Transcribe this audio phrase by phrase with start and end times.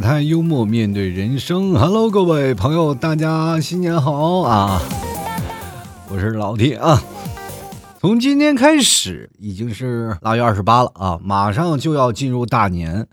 [0.00, 1.72] 太，幽默面对人生。
[1.74, 4.80] Hello，各位朋友，大家新年好啊！
[6.08, 7.02] 我是老弟啊。
[8.00, 13.06] 从今天开始，已经是腊月二十八了啊，马上就要进入大年。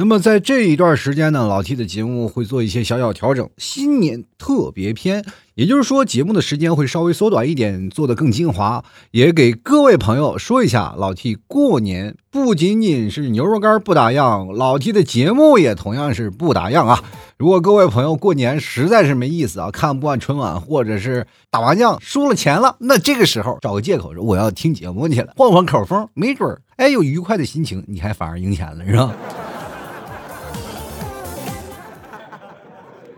[0.00, 5.24] 那么在这一段时间呢，老 T 的节目会做一些小小调整，新年特别篇，
[5.56, 8.84] 也就是说节目的时间会稍微缩短一点，做的更精华。
[9.10, 17.02] 也给各位朋友说一下，老 T 过年不仅仅是牛肉干不打烊，老 T 的节目也同样是不打烊啊。
[17.36, 29.12] 如果各位朋友过年实在是没意思啊，看不惯春晚，或者是打麻将输了钱了，那这个时候找个借口说我要听节目去了，换换口风，没准儿哎有愉快的心情，你还反而赢钱了，是吧？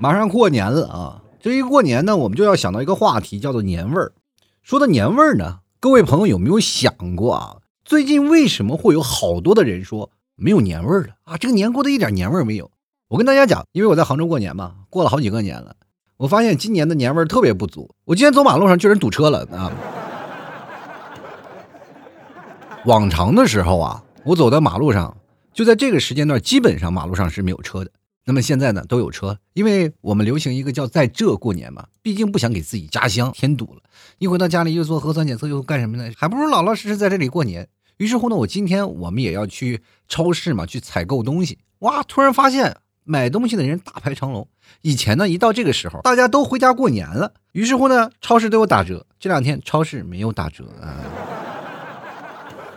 [0.03, 1.23] 马上过年了啊！
[1.39, 4.13] 这一过年呢，我们就要想到一个话题，叫做年味儿。
[4.63, 7.57] 说到年味儿呢，各位朋友有没有想过啊？
[7.85, 11.37] 最近为什么会有好多的人说没有年味儿了啊？
[11.37, 12.71] 这个年过得一点年味儿没有。
[13.09, 15.77] 我跟大家讲，因为我在杭州过年嘛，过了好几个年了，
[16.17, 17.95] 我发现今年的年味儿特别不足。
[18.07, 19.71] 我今天走马路上居然堵车了啊！
[22.87, 25.15] 往常的时候啊，我走在马路上，
[25.53, 27.91] 就在这个时间段，基本上马路上是没有车的。
[28.31, 33.83] 那么现在呢，都有车，因为我们流行一个叫在这过年嘛，毕竟不想给自己家乡添堵了。
[34.19, 36.09] 一回到家里又做核酸检测又干什么呢？
[36.17, 37.69] 还不如老老实实在这里过年。
[37.97, 41.59] 于是乎呢，我今天我们也要去超市嘛，去采购东西。
[41.81, 44.47] 哇，突然发现买东西的人大排长龙。
[44.83, 47.33] 以前呢，一到这个时候，大家都回家过年了。
[47.51, 49.05] 于是乎呢，超市都有打折。
[49.19, 51.03] 这两天超市没有打折啊。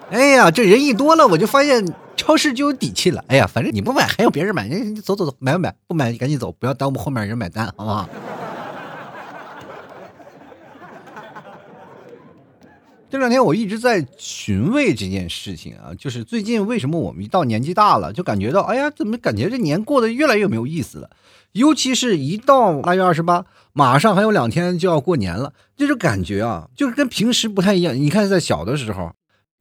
[0.10, 1.94] 哎呀，这人一多了，我就发现。
[2.16, 3.26] 超市就有底气了。
[3.28, 4.68] 哎呀，反正你不买，还有别人买。
[4.68, 5.74] 你走走走，买不买？
[5.88, 8.08] 不买，你赶紧走，不要耽误后面人买单，好不好？
[13.10, 21.10] 这两天我一直在寻味这件事情啊，就是最近为什么我们一到年纪大了，就感觉到，哎呀，怎么感觉这年过得越来越没有意思了？
[21.54, 27.96] 尤其是一到腊月二十八，马上还有两天就要过年了，这种感觉啊，就是跟平时不太一样。
[27.96, 29.12] 你看，在小的时候。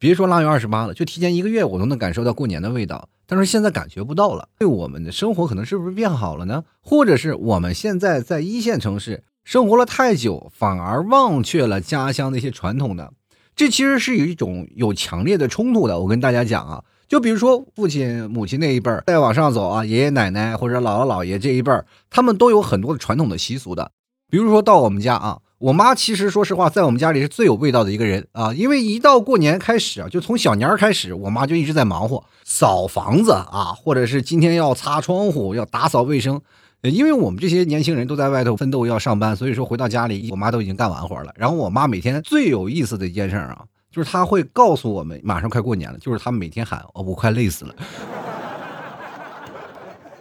[0.03, 3.09] 别说腊月二十八了，就提前一个月，我都能感受到过年的味道。
[3.25, 6.65] 但是现在感觉不到了，对我们的生活可能是不是变好了呢？
[6.81, 13.13] 或者是我们现在在一线城市生活了太久，反而忘却了家乡那些传统的？
[13.55, 16.01] 这其实是有一种有强烈的冲突的。
[16.01, 23.93] 我跟大家讲啊，就比如说父亲、母亲那一辈儿，再往上走啊，爷爷奶奶或者姥姥姥爷这一辈儿，他们都有很多的传统的习俗的。
[24.29, 25.39] 比如说到我们家啊。
[25.63, 36.41] 我妈其实说实话，在我们家里是最有味道的一个人啊，因为一到过年开始啊，就从小年儿开始，我妈就一直在忙活扫房子啊，或者是今天要擦窗户，要打扫卫生。
[36.83, 41.33] 因为我们这些年轻人都在外头奋斗要上班，所以说回到家里，我妈都已经干完活了。
[41.37, 43.63] 然后我妈每天最有意思的一件事啊，
[43.93, 47.75] 就是她会告诉我们马上快过年了，就是她每天喊我快累死了。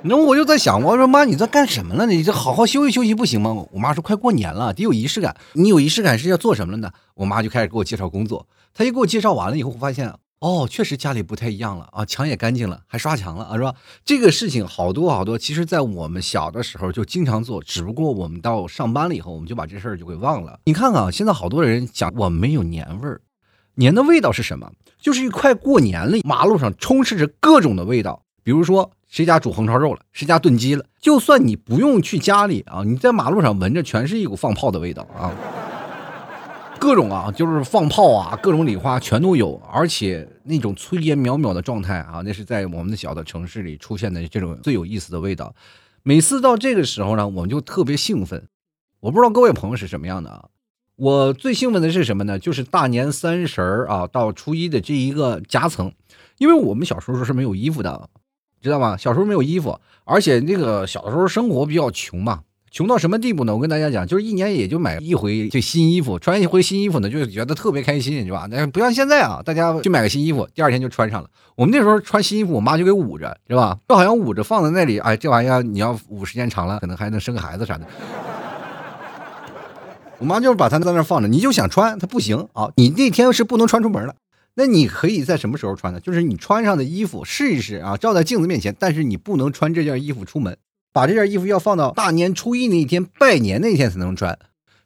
[0.03, 2.07] 那我就在想，我说妈，你在干什么了？
[2.07, 3.51] 你这好好休息休息不行吗？
[3.71, 5.37] 我妈说快过年了，得有仪式感。
[5.53, 6.91] 你有仪式感是要做什么了呢？
[7.13, 8.47] 我妈就开始给我介绍工作。
[8.73, 13.75] 她一给我介绍完了以后，发现哦，确实家里不太一样了啊，墙也干净了，还刷墙了啊，是吧？
[14.03, 20.59] 这个事情好多好多，其实在我们小的时候就经常做，只不过我们到上班了以后，我们就把这事儿就给忘了。
[20.65, 23.21] 你看看啊现在好多人讲我没有年味儿，
[23.75, 24.71] 年的味道是什么？
[24.99, 28.91] 就是快过年了，马路上充斥着各种的味道，比如说。
[29.11, 29.99] 谁家煮红烧肉了？
[30.13, 30.85] 谁家炖鸡了？
[31.01, 35.29] 就算你不用去家里啊，你在马路上闻着，全是一股放炮的味道啊！
[36.79, 45.53] 各种啊，就是放炮啊，各种礼花全都有，而且那种炊烟袅袅的状态啊，那是在我们的小的城市里出现的这种最有意思的味道。
[46.03, 48.47] 每次到这个时候呢，我们就特别兴奋。
[49.01, 50.45] 我不知道各位朋友是什么样的啊？
[50.95, 52.39] 我最兴奋的是什么呢？
[52.39, 55.91] 就是大年三十儿啊，到初一的这一个夹层，
[56.37, 58.09] 因为我们小时候是没有衣服的。
[58.61, 58.95] 知道吗？
[58.97, 63.55] 小时候没有衣服，而且那个小的时候生活比较穷嘛，穷到什么地步呢？
[63.55, 68.47] 我跟大家讲，就是一年也就买一回这新衣服，穿一回新衣服呢，就觉得特别开心，是吧？
[68.49, 71.29] 那不像现在啊，大家就买个新衣服，第二天就穿上了。
[71.55, 73.77] 我们那时候穿新衣服，我妈就给捂着，是吧？
[73.89, 77.85] 就好像捂着放在那里，哎，这玩意儿你要捂时间长了，可能还能生个孩子啥的。
[80.19, 84.13] 我妈就是把它在那放着，你就想穿，它不行啊，你那天是不能穿出门了。
[84.55, 85.99] 那你可以在什么时候穿呢？
[85.99, 88.75] 就是你穿上的衣服试一试啊，照在镜子面前。
[88.77, 90.57] 但是你不能穿这件衣服出门，
[90.91, 94.37] 把这件衣服要放到大年初一那一天拜年那天才能穿。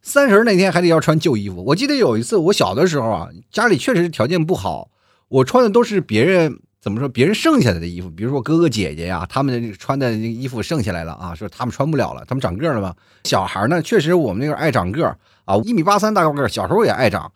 [0.04, 1.64] 三十那天还得要穿旧衣服。
[1.66, 4.92] 我记得有一次我小的时候啊，家里确实条件不好，
[5.30, 12.94] 我穿的都是别人怎么说别人剩下来的衣服，比如说哥哥姐姐呀，他们的穿的衣服剩下来了啊，说他们穿不了了，他们长个了嘛。
[13.24, 15.08] 小孩呢，确实我们那个爱长个
[15.46, 17.32] 啊，一米八三大高个，小时候也爱长。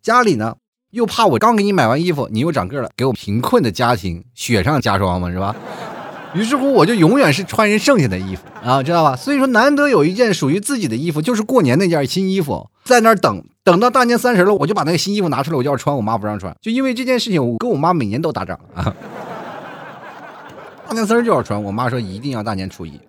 [0.00, 0.54] 家里呢。
[0.92, 5.56] 又怕我刚给你买完衣服，你又长个了，给我贫困的家庭雪上加霜嘛，是吧？
[6.34, 9.16] 于是乎，我就永远是穿人剩下的衣服啊，知道吧？
[9.16, 18.94] 所以说，难得有一件属于自己的衣服，就是过年那件新衣服，在那儿等，等到大年三十了，我就把那个新衣服拿出来，我就要穿，我妈不让穿，就因为这件事情，我跟我妈每年都打仗啊。
[20.88, 23.00] 大年三十就要穿，我妈说一定要大年初一。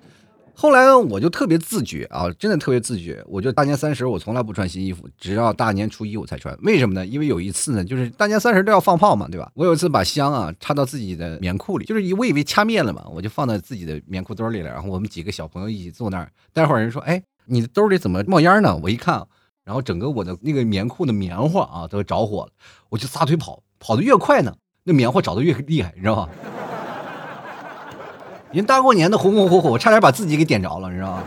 [0.55, 3.23] 后来呢我就特别自觉啊，真的特别自觉。
[3.27, 6.55] 我就大年三十我从来不穿新衣服，只要大年初一我才穿。
[6.61, 7.05] 为什么呢？
[7.05, 9.51] 因为有一次呢，就是大年三十都要放炮嘛，对吧？
[9.55, 14.69] 我有一次把香啊插到自己的棉裤里，就是我以为掐灭了嘛，我就放在自己的棉裤兜里了。
[14.69, 19.25] 然后我们几个小朋友一起坐那儿，待会儿人说：“哎，你的兜里怎么冒烟呢？”我一看，
[19.65, 22.51] 然后整个我的那个棉裤的棉花啊都着火了，
[22.89, 26.29] 我就撒腿跑，跑得越快呢，那棉花着得越厉害，你知道吗？
[28.53, 31.23] 人大过年的红红火火，我差点把自己给点着了，你知道吗？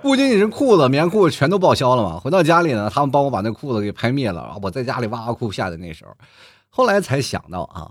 [0.00, 2.18] 不仅仅是裤子、棉裤全都报销了嘛。
[2.18, 4.58] 回到家里呢，他们帮我把那裤子给拍灭了。
[4.62, 6.10] 我在家里哇哇哭下的那时候，
[6.70, 7.90] 后来才想到啊，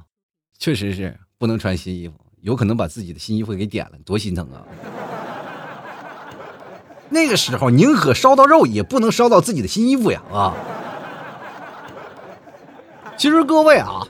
[0.57, 4.65] 确实是不能穿新衣服，有可能把自己的新衣服给点了，多心疼啊！
[7.09, 10.53] 那个时候宁可烧到肉，也不能烧到自己的新衣服呀啊！
[13.15, 14.01] 其实各位啊。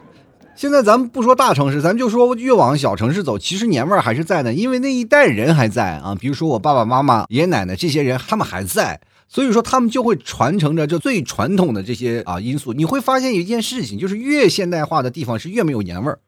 [0.61, 6.13] 现在咱们不说大城市，咱们就说越往小城市走，其实年味儿还是在的，因为那一代人还在啊。
[6.13, 12.73] 比如说我爸爸妈妈、爷爷奶奶这些人，他们还在，所以说他们就会传承着这最传统的这些啊因素。
[12.73, 16.19] 你会发现一件事情，就是越现代化的地方是越没有年味儿。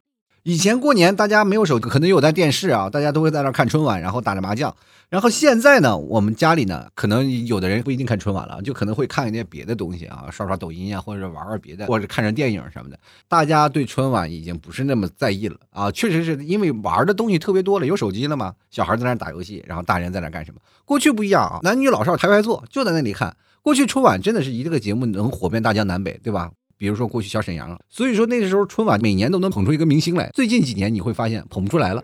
[0.44, 4.74] 以前过年大家没有手机，可能有台电视啊，大家都会在那看春晚，然后打着麻将。
[5.08, 12.98] 然后现在呢，我们家里呢，可能有的人不一定看春晚了，就可能会看一些别的东西啊， 刷刷抖音呀，或者玩玩别的，或者看着电影什么的。
[13.26, 20.60] 大家对春晚已经不是那么在意了啊，确实是因为玩的东西特别多了，有手机了嘛，小孩在那打游戏，然后大人在那干什么？
[20.84, 23.34] 过去不一样啊，男女老少排排坐，就在那里看。
[23.62, 26.50] 过去春晚真的是一个节目能火遍大江南北，对吧？
[26.76, 30.30] 比如说过去小沈阳，所以说那个时候春晚每年都能捧出一个明星来。
[30.34, 32.02] 最近几年你会发现捧不出来了。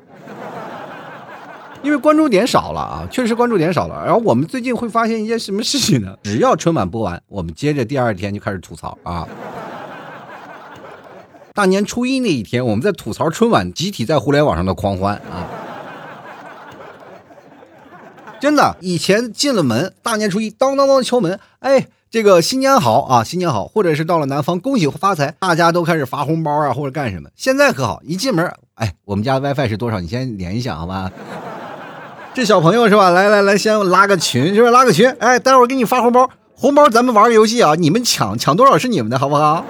[1.82, 4.04] 因为关注点少了啊，确实关注点少了。
[4.04, 6.14] 然后我们最近会发现一件什么事情呢？
[6.22, 9.26] 只要春晚播完，我们接着第二天就开始吐槽啊。
[11.54, 15.48] 大年初一那一天，我们在吐槽春晚，集体在互联网上的狂欢啊。
[18.38, 27.30] 真的，以前进了门，大年初一当当当敲门，哎，这个新年好啊，新年好，或者是到了南方恭喜发财，大家都开始发红包啊，或者干什么。
[27.36, 30.00] 现在可好，一进门，哎，我们家 WiFi 是多少？
[30.00, 31.08] 你先连一下好吧。
[32.34, 33.10] 这小朋友是吧？
[33.10, 34.70] 来来来，先拉个群，是吧？
[34.70, 39.64] 拉个群，哎，待会儿给你发红包，红包咱们玩个游戏啊，你们抢抢多少是你们的，好不好？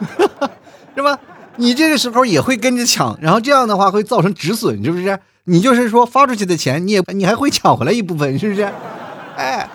[0.94, 1.18] 是吧？
[1.56, 5.18] 你这个时候也会跟着抢，然后这样的话会造成止损，是不是？
[5.44, 8.70] 你就是说发出去的钱，你也你还会抢回来一部分，是不是？
[9.36, 9.66] 哎，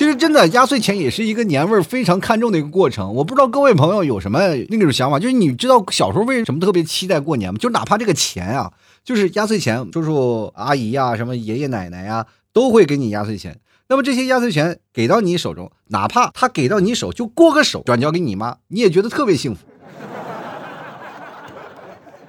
[0.00, 3.12] 其实真的压岁钱也是一个年味儿非常看重的一个过程。
[3.16, 7.58] 我不知道各位朋友有什么那种想法，就是你知道小时候为什么特别期待过年吗？
[7.60, 8.72] 就哪怕这个钱啊。
[9.04, 12.24] 就是压岁钱，叔叔阿姨呀，什么爷爷奶奶呀，
[12.54, 13.60] 都会给你压岁钱。
[13.88, 19.66] 那么这些压岁钱给到你手中，哪怕他给到你手就过个手，转交给你妈，你也觉得特别幸福。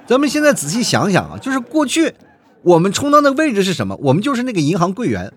[0.05, 2.15] 咱们现在仔细想想啊，就是过去
[2.63, 3.95] 我们充当的位置是什么？
[4.01, 5.31] 我们就是那个银行柜员，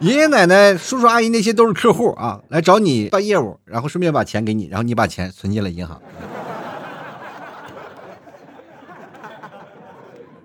[0.00, 5.98] 爷爷奶奶、叔叔阿姨那些都是客户啊，来找你办业务，然后顺便把钱给你，然后你把钱存进了银行。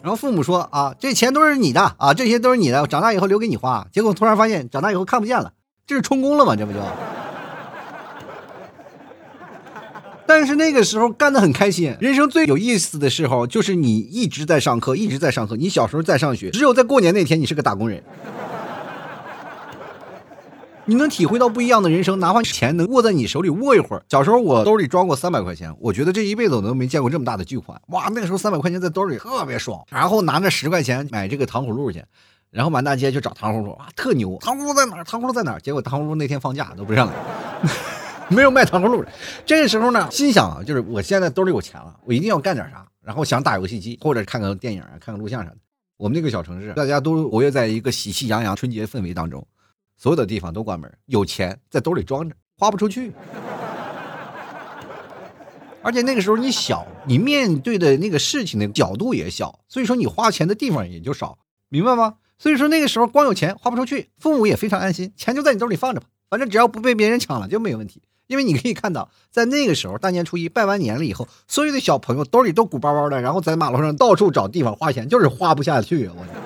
[0.01, 3.86] 然后父母说啊，这钱都是你的啊，这些都是你的，长大以后留给你花。
[3.91, 5.51] 结果突然发现，长大以后看不见了，
[5.86, 6.55] 这是充公了吗？
[6.55, 6.79] 这不就？
[10.25, 15.58] 但是那个时候干的很开心，人生最有意思的时候就是你一直在上课，一直在上课。
[15.58, 18.01] 你小时候在上学，只有在过年那天你是个打工人。
[20.86, 24.04] 你能体会到不一样的人生，哪怕钱能握在你手里握一会儿。
[24.10, 27.80] 小时候我兜里装过三百块钱，我觉得这一辈子我都没见过这么大的巨款。
[27.90, 29.84] 哇，那个时候三百块钱在兜里特别爽。
[29.90, 32.04] 然后拿着十块钱买这个糖葫芦去，
[32.50, 34.38] 然后满大街去找糖葫芦，哇，特牛！
[34.42, 35.04] 糖葫芦在哪儿？
[35.04, 35.60] 糖葫芦在哪儿？
[35.60, 37.14] 结果糖葫芦那天放假都不上来，
[38.30, 39.08] 没有卖糖葫芦的。
[39.46, 42.86] 这个时候呢，心想啊，就是我现在兜里有钱了，我一定要干点啥。
[43.04, 45.58] 然后想打游戏机，或者看个电影啊，看个录像啥的。
[45.98, 49.46] 我们那个小城市，大家都活跃在一个喜气洋洋春节氛围当中。
[50.01, 53.13] 所有的地方都关门，有钱在兜里装着，花不出去。
[55.84, 61.38] 而且那个时候你小，你面对的那个事情的角度也小，所以说你花钱的地方也就少，
[61.70, 62.15] 明白吗？
[62.39, 68.01] 所以说那个时候光有钱花不出去，父母也非常安心，钱就在你兜里放着吧，反正只要不被别人抢了就没有问题。
[68.25, 76.13] 因为你可以看到，在那个时候大年初一拜完年了以后，所有的小朋友兜里都鼓包包的，然后在马路上到处找地方花钱，就是花不下去啊！
[76.17, 76.41] 我。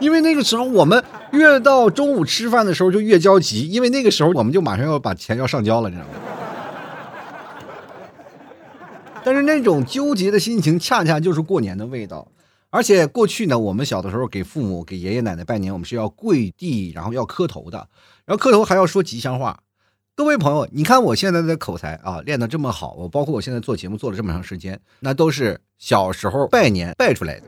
[0.00, 1.02] 因为那个时候我们
[1.32, 6.14] 越到中午吃饭的时候就越焦急，因为那个时候我们就马上要把钱要上交了，你知道吗？
[9.24, 12.28] 但是那种纠结的心情，恰恰就是过年的味道。
[12.70, 17.88] 而且过去呢，我们小的时候给父母、给爷爷奶奶拜年，我们是要跪地，然后要磕头的，
[18.24, 19.60] 然后磕头还要说吉祥话。
[20.14, 27.46] 各位朋友，你看我现在的口才啊，练得这么好，我包括我现在做节目做了这么长时间，那都是小时候拜年拜出来的。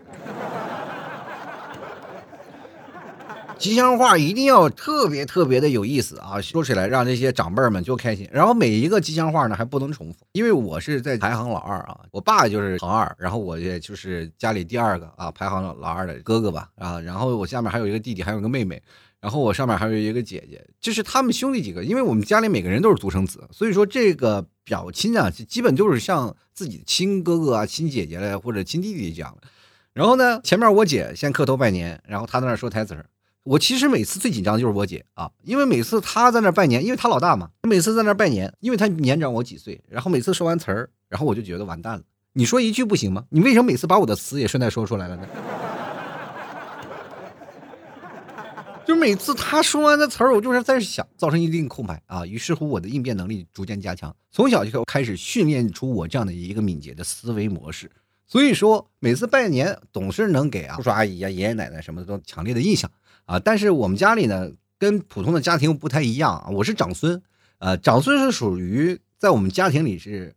[3.60, 8.26] 吉祥话一定要特别特别的有意思啊，说起来让这些长辈们就开心。
[8.32, 18.82] 然后每一个吉祥话呢还不能重复，因为我是在排行老二啊，我爸就是行二，然后我也就是家里第二个啊，排行老二的哥哥吧啊，然后我下面还有一个弟弟，还有个妹妹，
[19.20, 29.46] 然后我上面还有一个姐姐，就是他们兄弟几个，因为我们家里每个人都是独生子，所以说这个表亲啊，基本就是像自己的亲哥哥啊、亲姐姐了或者亲弟弟这样的。
[29.92, 33.04] 然后呢，前面我姐先磕头拜年，然后她在那说台词儿。
[33.50, 42.02] 我其实每次最紧张的就是我姐啊，因为每次她在那拜年，因为她老大嘛，每次在那拜年，因为她年长我几岁，然后每次说完词儿，然后我就觉得完蛋了。
[42.34, 43.24] 你说一句不行吗？
[43.30, 45.26] 你为什么每次把我的词也顺带说出来了呢？
[48.86, 52.24] 就每次他说完的词儿，我就是在想，造成一定空白啊。
[52.24, 57.90] 于是乎，我的应变能力逐渐加强，从小就开始训练出我这样的一个敏捷的思维模式。
[58.28, 62.88] 所以说，每次拜年总是能给啊叔叔阿姨啊、爷爷奶奶什么的都强烈的印象。
[63.26, 66.48] 啊，但是我们家里呢，跟普通的家庭不太一样啊。
[66.50, 67.22] 我是长孙，
[67.58, 70.34] 呃，长孙是属于在我们家庭里是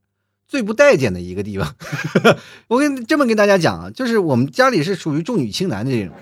[0.48, 1.76] 最不待见的一个地方。
[2.68, 6.14] 我跟这么跟大家讲啊，就是我们家里是属于重女轻男的这种。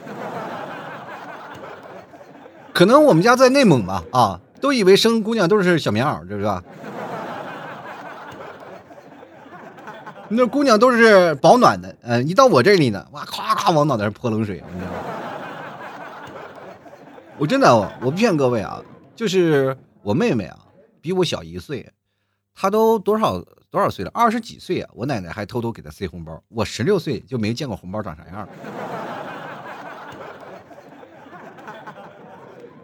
[2.73, 6.63] 可能我们家在内蒙吧，啊，都以为生姑娘都是小棉袄，知道吧？
[10.29, 14.97] 那姑娘都是保暖的，嗯，一到我这里呢，哇，咵咵往脑袋上泼冷水，你知道吗？
[17.41, 18.79] 我真的，我不骗各位啊，
[19.15, 20.59] 就是我妹妹啊，
[21.01, 21.91] 比我小一岁，
[22.53, 24.11] 她都多少多少岁了？
[24.13, 24.89] 二十几岁啊！
[24.93, 26.39] 我奶奶还偷偷给她塞红包。
[26.49, 28.47] 我十六岁就没见过红包长啥样。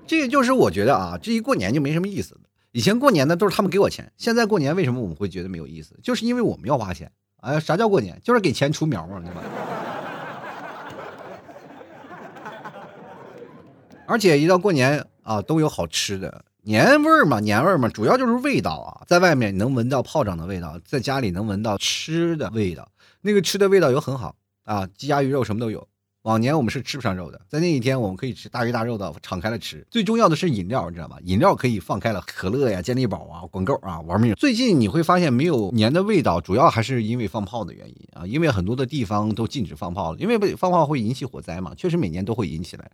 [0.08, 2.42] 这个就是我觉得啊，这一过年就没什么意思了。
[2.72, 5.96] 以前过年呢都是他们给我钱，现在过年为什么我们会觉得没有意思？
[6.02, 7.12] 就是因为我们要花钱。
[7.42, 8.20] 哎，啥叫过年？
[8.24, 9.44] 就是给钱出苗嘛，对吧？
[14.08, 19.06] 而且一到过年啊，都有好吃的，年味儿嘛，年味儿嘛，主要就是味道啊。
[19.06, 22.90] 在外面能闻到炮仗的味道，在家里能闻到吃的味道，
[23.22, 24.34] 那个吃的味道又很好
[24.64, 25.86] 啊，鸡鸭鱼肉什么都有。
[26.24, 29.86] 往年我们是吃不上肉的，在那一天我们可以吃大鱼大肉的，敞开了吃。
[29.90, 31.18] 最重要的是饮料，你知道吧？
[31.24, 34.34] 饮料可以放开了，可乐呀、健力宝啊、管够啊，玩命。
[34.36, 42.92] 最近你会发现没有年的味道，主要还是因为放炮的原因啊，因为很多的地方都禁止放炮了，因为放炮会引起火灾嘛，确实每年都会引起来。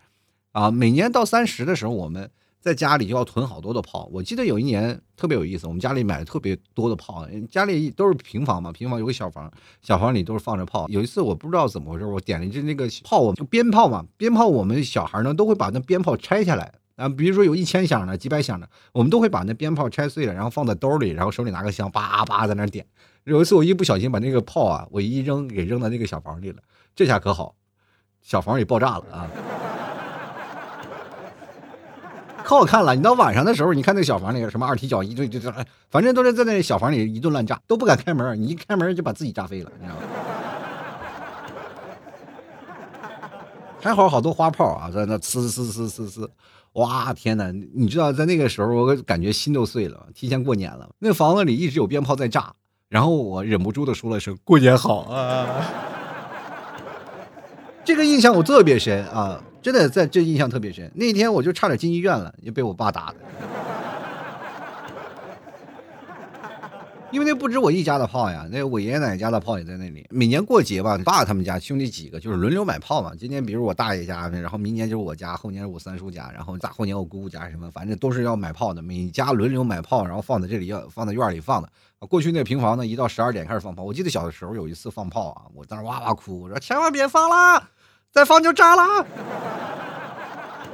[0.54, 2.30] 啊，每年到三十的时候，我们
[2.62, 4.08] 在家里就要囤好多的炮。
[4.14, 10.88] 我记得有一年特别有意思，我们家里买了特别多的炮，家里都是平房嘛，平房有个小房，小房里都是放着炮。
[10.90, 22.86] 有一次我不知道怎么回事，我点了一支那个炮，就鞭炮嘛，鞭炮我们小孩呢都会把那鞭炮拆下来啊，比如说有一千响的、几百响的，我们都会把那鞭炮拆碎了，然后放在兜里，然后手里拿个香，叭叭在那点。
[23.24, 26.58] 有一次我一不小心把那个炮啊，我一扔给扔到那个小房里了，
[26.96, 27.56] 这下可好，
[28.22, 29.28] 小房也爆炸了啊！
[32.46, 32.94] 可好看了！
[32.94, 35.52] 你到晚上的时候，你看那小房里什么二踢脚一顿就就，
[35.90, 38.40] 反正都是在那小房里一顿乱炸，都不敢开门。
[38.40, 40.02] 你一开门就把自己炸飞了，你知道吗？
[43.82, 46.28] 还好好多花炮啊，在那呲呲呲呲呲，
[46.74, 47.52] 哇天哪！
[47.74, 50.08] 你知道在那个时候，我感觉心都碎了。
[50.14, 52.54] 提前过年了，那房子里一直有鞭炮在炸，
[52.90, 55.48] 然后我忍不住的说了声“过年好”啊，
[57.84, 59.42] 这个印象我特别深啊。
[59.64, 63.16] 真的在这印象特别深，那天我就差点进医院了，也被我爸打的。
[67.12, 70.04] 因为那不止我一家的炮呀，那我爷爷奶奶家的炮也在那里。
[70.10, 73.14] 每年过节吧，爸他们家兄弟几个就是轮流买炮嘛。
[73.16, 78.82] 今年比如我大爷家，然后明年就是我家，后年是我三叔家，然后大后年我姑姑家什么，反正都是要买炮的。
[78.82, 81.70] 每家轮流买炮，然后放在这里，要放在院里放的。
[82.10, 83.84] 过去那平房呢，一到十二点开始放炮。
[83.84, 87.70] 我记得小的时候有一次放炮啊，我在那哇哇哭，我说千万别放啦。
[88.14, 89.04] 再放就炸了，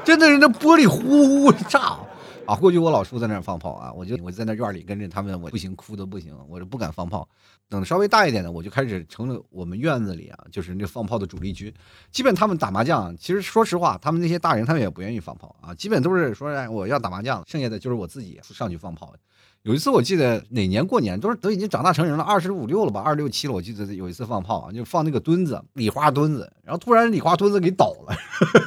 [0.03, 1.97] 真的是那玻璃呼呼炸
[2.45, 2.53] 啊！
[2.53, 7.25] 过去我老叔在那放炮啊，我就我在那院里跟着他们，我不行，哭的不行，我就不敢放炮。
[7.69, 11.73] 等稍微大一点的，我就开始成了我们院子里啊，就是那放炮的主力军。
[12.11, 19.15] 基本他们打麻将，其实说实话，他们那些大人他们也不愿意放炮啊，基本都是说我要打麻将，剩下的就是我自己上去放炮。
[19.63, 23.53] 有一次我记得哪年过年都是都已经长大成人了，二十五六了吧，二十六七了。
[23.53, 28.15] 我记得有一次放炮啊，就放那个墩子，礼花墩子，然后突然礼花墩子给倒了，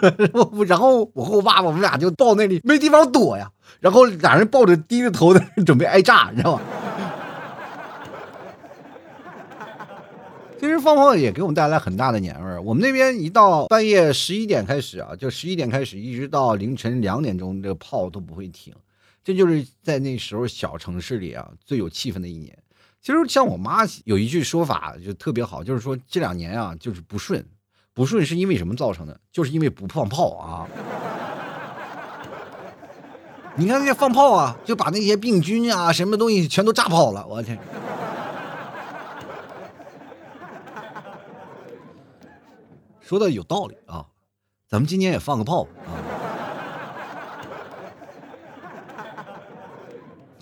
[0.69, 6.63] 然后我和我爸爸我们俩就抱那里没地方躲呀，然后俩人抱着低着头的准备挨炸，你知道吗？
[10.61, 12.61] 其实放炮也给我们带来很大的年味儿。
[12.61, 18.75] 我们那边一到半夜十一点开始啊，就十一点开始，一直到凌晨两点钟，这个炮都不会停。
[19.25, 22.57] 这就是在那时候小城市里啊最有气氛的一年。
[23.01, 27.45] 其实像我妈有一句说法就特别好，就是说这两年啊就是不顺，
[27.93, 29.21] 不顺是因为什么造成的？
[29.33, 30.69] 就是因为不放炮啊。
[33.55, 37.59] 你看那些放炮啊，就把那些病菌啊什么东西全都炸跑了，我天！
[43.01, 44.07] 说的有道理啊，
[44.67, 45.92] 咱们今年也放个炮啊。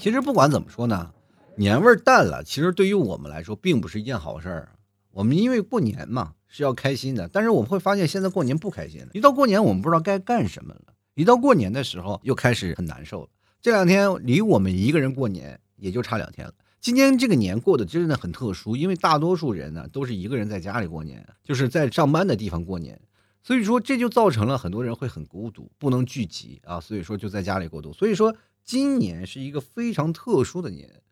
[0.00, 1.12] 其实不管怎么说呢，
[1.56, 4.72] 年味儿淡了，其实对于我们来说并不是一件好事儿。
[5.10, 9.08] 我们因为过年嘛是要开心的，但是我们会发现现在过年不开心了。
[9.12, 13.28] 一到过年，我们不知道该干什么了；一到过年的时候，又开始很难受了。
[13.60, 16.54] 这两天离我们一个人过年也就差两天了。
[16.80, 22.98] 今天这个年过得真的很特殊，因为大多数人呢都是一个人在家里过年，就是在上班的地方过年，
[23.42, 27.92] 所以说这就造成了很多人会很孤独，不能聚集啊，所以说就在家里过度。
[27.92, 31.02] 所以说今年是一个非常特殊的年，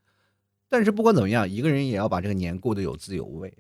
[0.69, 3.53] 但是不管怎么样，一个人也要把这个年过得有滋有味，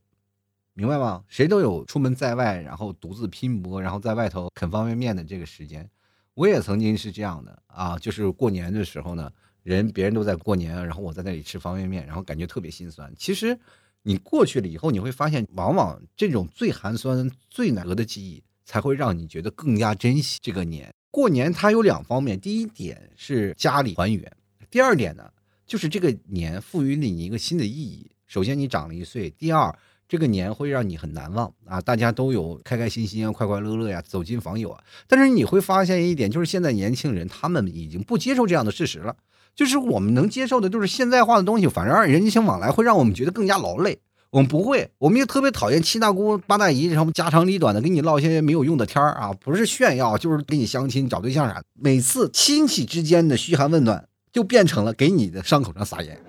[0.74, 1.24] 明白吗？
[1.28, 5.90] 谁都有出门在外，然后独自拼搏，然后在外头啃方便面的这个时间。
[6.34, 9.32] 我也曾经是这样的啊，就是过年的时候呢。
[9.64, 13.12] 人别人都在过年，然后我在那里吃方便面，然后感觉特别心酸。
[13.18, 13.58] 其实
[14.02, 20.90] 你过去了以后，你会发现，往往这种最寒酸、最难得的记忆，才会让你觉得更加珍惜这个年。
[21.10, 24.30] 过年它有两方面，第一点是家里团圆，
[24.70, 25.24] 第二点呢，
[25.66, 28.10] 就是这个年赋予了你一个新的意义。
[28.26, 29.74] 首先你长了一岁，第二
[30.06, 34.84] 这个年会让你很难忘啊，大家都有开开心心啊、快快乐乐呀，走亲访友啊。
[35.06, 39.16] 但是你会发现一点，就是现在年轻人他们已经不接受这样的事实了。
[39.54, 43.98] 就是我们能接受的，就是现代化的东西，反而人情往来会让我们觉得更加劳累。
[44.30, 51.62] 我们不会，我们也特别讨厌七大姑八大姨什么家长里短的，给你唠些没有用的天儿啊，不是炫耀，就是给你相亲找对象啥的。
[51.80, 56.20] 每次亲戚之间的嘘寒问暖，就变成了给你的伤口上撒盐。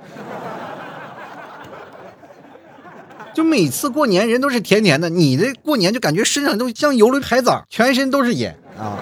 [3.34, 8.98] 就每次过年人都是甜甜的，你的过年就感觉身上都像游了海藻，全身都是盐啊。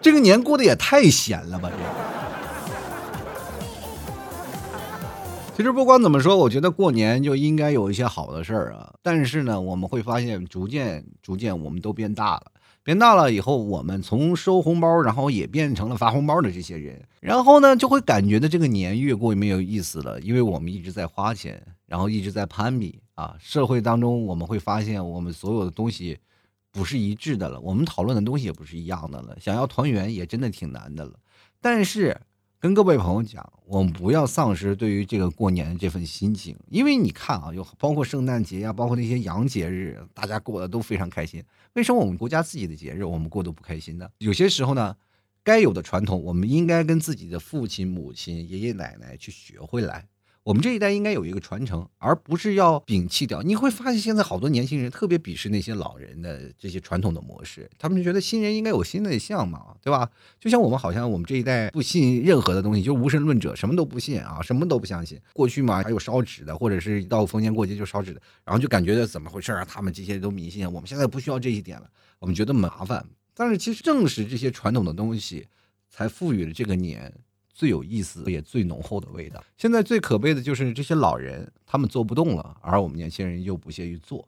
[0.00, 1.70] 这个年过得也太闲了吧！
[1.70, 1.76] 这
[5.62, 8.92] 其实不管怎么说，我觉得过年就应该有一些好的事儿啊。
[9.00, 12.50] 但是呢，我们会发现，逐渐、逐渐，我们都变大了。
[12.82, 17.00] 变大了以后，我们从收红包，然后也变成了发红包的这些人。
[17.20, 23.36] 然后呢，就会感觉到这个年越过越没有意思了，因为我们一直在花钱，然后一直在攀比啊。
[23.38, 26.18] 社会当中，我们会发现，我们所有的东西。
[26.72, 29.36] 不是一致的了，我们讨论的东西也不是一样的了。
[29.38, 31.12] 想要团圆也真的挺难的了。
[31.60, 32.18] 但是
[32.62, 41.42] 跟各位朋友讲，我们不要丧失对于这个过年的这份心情，因为你看啊，有包括圣诞节呀，包括那些洋节日，大家过得都非常开心。
[41.72, 44.08] 为什么我们国家自己的节日我们过得不开心呢？
[44.18, 44.96] 有些时候呢，
[45.42, 50.06] 该有的传统，我们应该跟自己的父亲、母亲、爷爷奶奶去学会来。
[50.44, 53.42] 我们这一代应该有一个传承，而不是要摒弃掉。
[53.42, 60.10] 你会发现，现在好多年轻人特别鄙视那些老人的这些传统的模式，他们就觉得新人应该有新的相貌，对吧？
[60.40, 65.16] 就像我们好像我们这一代不信任何的东西，就无神论者，什么都不信啊，什么都不相信。
[65.32, 69.64] 过去嘛，还有烧纸的，或者是一到逢年过节就烧纸的，然后就感觉怎么回事啊？
[69.64, 70.66] 他们这些都迷信。
[70.66, 73.06] 我们现在不需要这一点了，我们觉得麻烦。
[73.32, 75.46] 但是其实正是这些传统的东西，
[75.88, 77.12] 才赋予了这个年。
[77.62, 79.40] 最有意思也最浓厚的味道。
[79.56, 84.26] 现在最可悲的就是这些老人，他们做不动了，而我们年轻人又不屑于做，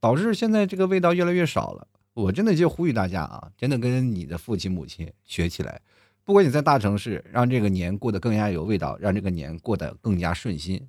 [0.00, 1.86] 导致现在这个味道越来越少了。
[2.14, 5.78] 我真的就呼吁大家啊，真的跟你的父亲母亲学起来。
[6.24, 10.88] 不管你在大城市，让这个年过得更加有味道，让这个年过得更加顺心，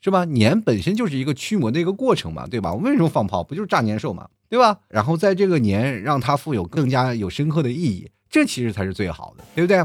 [0.00, 0.24] 是吧？
[0.24, 2.72] 年本身就是一个驱魔的一个过程嘛，对吧？
[2.72, 3.42] 我为什么放炮？
[3.42, 4.78] 不就是炸年兽嘛，对吧？
[4.86, 9.84] 然后在这个年让它富有更加有深刻的意义，这其实才是最好的，对不对？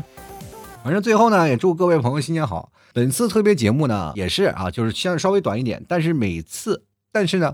[0.88, 2.72] 反正最后呢，也祝各位朋友新年好。
[2.94, 7.54] 本次特别节目呢，也是啊，就是像稍微短一点，但是每次，但是呢，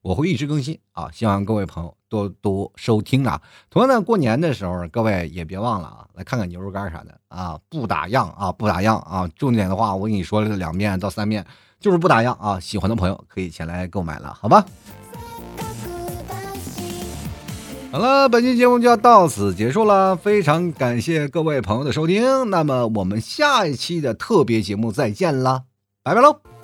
[0.00, 3.42] 我会一直更新啊，希望各位朋友多多收听啊。
[3.68, 9.28] 同样呢，过年的时候，各位也别忘了啊，来看看牛肉干啥的啊，不打烊啊，不打烊啊。
[9.34, 11.44] 重点的话，我跟你说了两遍到三遍，
[11.80, 12.60] 就是不打烊啊。
[12.60, 14.64] 喜欢的朋友可以前来购买了，好吧？
[17.90, 25.62] 好了，本期节目就要到此结束了，非常感谢各位朋友的收听，那么我们下一期的特别节目再见啦，
[26.02, 26.57] 拜拜喽。